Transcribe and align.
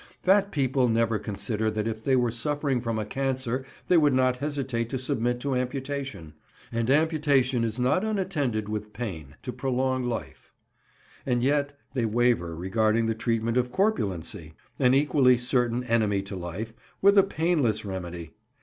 Fat 0.23 0.49
people 0.49 0.89
never 0.89 1.19
consider 1.19 1.69
that 1.69 1.87
if 1.87 2.03
they 2.03 2.15
were 2.15 2.31
suffering 2.31 2.81
from 2.81 2.97
a 2.97 3.05
cancer 3.05 3.63
they 3.87 3.97
would 3.99 4.15
not 4.15 4.37
hesitate 4.37 4.89
to 4.89 4.97
submit 4.97 5.39
to 5.39 5.53
amputation—and 5.55 6.89
amputation 6.89 7.63
is 7.63 7.77
not 7.77 8.03
unattended 8.03 8.67
with 8.67 8.93
pain—to 8.93 9.53
prolong 9.53 10.03
life; 10.03 10.51
and 11.23 11.43
yet 11.43 11.77
they 11.93 12.05
waver 12.05 12.55
regarding 12.55 13.05
the 13.05 13.13
treatment 13.13 13.57
of 13.57 13.71
corpulency—an 13.71 14.93
equally 14.95 15.37
certain 15.37 15.83
enemy 15.83 16.23
to 16.23 16.35
life—with 16.35 17.15
a 17.15 17.21
painless 17.21 17.85
remedy! 17.85 18.31